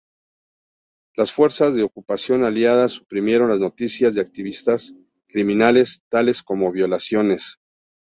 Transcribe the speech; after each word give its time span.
Las 1.15 1.31
fuerzas 1.31 1.75
de 1.75 1.83
ocupación 1.83 2.43
aliadas 2.43 2.93
suprimieron 2.93 3.51
las 3.51 3.59
noticias 3.59 4.15
de 4.15 4.21
actividades 4.21 4.95
criminales, 5.27 6.01
tales 6.09 6.41
como 6.41 6.71
violaciones. 6.71 7.59